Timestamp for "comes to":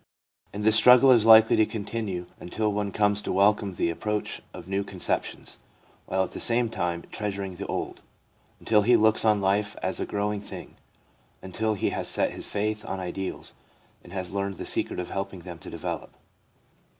2.91-3.31